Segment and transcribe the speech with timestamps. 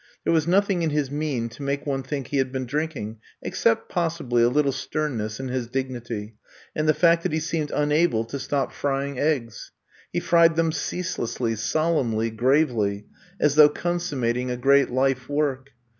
[0.23, 3.19] There was noth ing in his mien to make one think he had been drinking,
[3.43, 6.37] except, possibly, a little sternness in his dignity—
[6.75, 9.71] and the fact that he seemed unable to stop frying eggs.
[10.11, 13.05] He fried them ceaselessly, solemnly, gravely,
[13.39, 15.69] as though consummating a great life work.